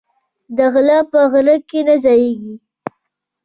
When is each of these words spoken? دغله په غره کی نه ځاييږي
دغله 0.57 0.97
په 1.11 1.19
غره 1.31 1.55
کی 1.69 1.79
نه 1.87 1.95
ځاييږي 2.03 2.55